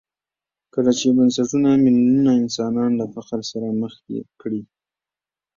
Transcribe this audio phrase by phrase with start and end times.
[0.73, 3.93] کله چې بنسټونه میلیونونه انسانان له فقر سره مخ
[4.41, 4.61] کړي.